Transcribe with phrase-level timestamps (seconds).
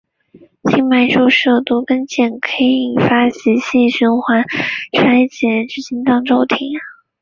[0.63, 4.43] 静脉注射毒蕈碱可以引发急性循环
[4.93, 6.69] 衰竭至心脏骤停。